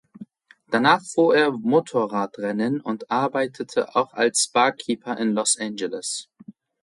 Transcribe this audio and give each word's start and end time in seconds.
Danach 0.71 1.01
fuhr 1.03 1.35
er 1.37 1.51
Motorradrennen 1.51 2.81
und 2.81 3.11
arbeitete 3.11 3.95
auch 3.95 4.13
als 4.15 4.47
Barkeeper 4.51 5.15
in 5.19 5.33
Los 5.35 5.59
Angeles. 5.59 6.27